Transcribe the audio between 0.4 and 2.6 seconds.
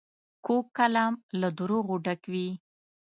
کوږ کلام له دروغو ډک وي